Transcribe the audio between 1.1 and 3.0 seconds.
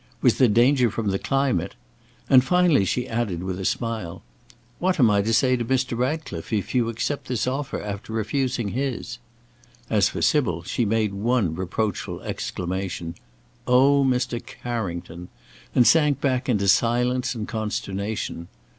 the climate? and finally